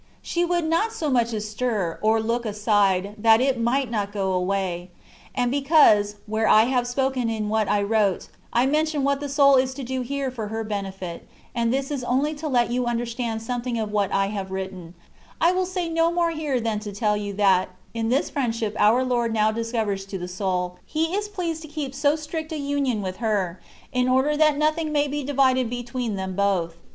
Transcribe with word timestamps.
She 0.23 0.43
would 0.43 0.65
not 0.67 0.91
so 0.91 1.11
much 1.11 1.31
as 1.31 1.47
stir, 1.47 1.99
or 2.01 2.19
look 2.19 2.43
aside, 2.43 3.13
that 3.19 3.39
it 3.39 3.59
might 3.59 3.91
not 3.91 4.11
go 4.11 4.31
away. 4.33 4.89
And 5.35 5.51
because, 5.51 6.15
where 6.25 6.47
I 6.47 6.63
have 6.63 6.87
spoken 6.87 7.29
in 7.29 7.49
what 7.49 7.67
I 7.69 7.83
wrote, 7.83 8.27
I 8.51 8.65
mentioned 8.65 9.05
what 9.05 9.19
the 9.19 9.29
soul 9.29 9.57
is 9.57 9.75
to 9.75 9.83
do 9.83 10.01
here 10.01 10.31
for 10.31 10.47
her 10.47 10.63
benefit 10.63 11.27
(and 11.53 11.71
this 11.71 11.91
is 11.91 12.03
only 12.03 12.33
to 12.33 12.47
let 12.47 12.71
you 12.71 12.87
understand 12.87 13.43
something 13.43 13.77
of 13.77 13.91
what 13.91 14.11
I 14.11 14.29
have 14.29 14.49
written), 14.49 14.95
I 15.39 15.51
will 15.51 15.67
say 15.67 15.87
no 15.87 16.11
more 16.11 16.31
here 16.31 16.59
than 16.59 16.79
tell 16.79 17.15
you 17.15 17.31
that, 17.33 17.69
in 17.93 18.09
this 18.09 18.31
friendship 18.31 18.75
our 18.79 19.03
Lord 19.03 19.31
now 19.31 19.51
discovers 19.51 20.07
to 20.07 20.17
the 20.17 20.27
soul, 20.27 20.77
He 20.83 21.15
is 21.15 21.29
pleased 21.29 21.61
to 21.61 21.67
keep 21.67 21.93
so 21.93 22.15
strict 22.15 22.51
an 22.51 22.65
union 22.65 23.03
with 23.03 23.17
her, 23.17 23.61
in 23.91 24.09
order 24.09 24.35
that 24.35 24.57
nothing 24.57 24.91
maybe 24.91 25.21
divided 25.21 25.69
between 25.69 26.15
them 26.15 26.35
both. 26.35 26.73